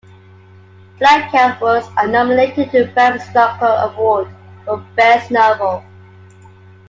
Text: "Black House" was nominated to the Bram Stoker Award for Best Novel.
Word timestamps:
"Black 0.97 1.31
House" 1.31 1.61
was 1.61 1.87
nominated 2.07 2.71
to 2.71 2.85
the 2.87 2.91
Bram 2.91 3.19
Stoker 3.19 3.83
Award 3.87 4.29
for 4.65 4.77
Best 4.95 5.29
Novel. 5.29 5.83